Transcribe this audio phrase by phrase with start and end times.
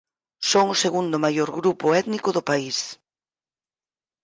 [0.51, 2.77] Son o segundo maior grupo étnico do país.